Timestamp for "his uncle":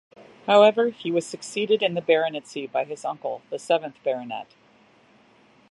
2.85-3.43